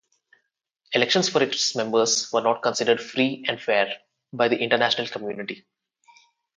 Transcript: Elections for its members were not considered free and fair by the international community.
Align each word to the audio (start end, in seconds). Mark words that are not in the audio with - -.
Elections 0.93 1.29
for 1.29 1.43
its 1.43 1.75
members 1.75 2.33
were 2.33 2.41
not 2.41 2.63
considered 2.63 2.99
free 2.99 3.45
and 3.47 3.61
fair 3.61 3.99
by 4.33 4.47
the 4.47 4.57
international 4.57 5.05
community. 5.07 5.63